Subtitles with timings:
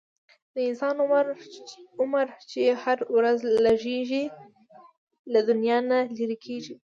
[0.53, 0.95] د انسان
[2.01, 4.25] عمر چې هره ورځ لږیږي،
[5.33, 6.73] له دنیا نه لیري کیږي